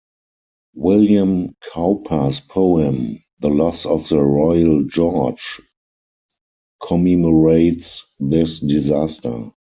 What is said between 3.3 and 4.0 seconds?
the "Loss